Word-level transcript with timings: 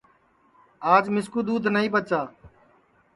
آج 0.93 1.03
مِسکُو 1.15 1.39
دؔودھ 1.47 1.67
نائی 1.73 1.89
بچا 1.95 2.21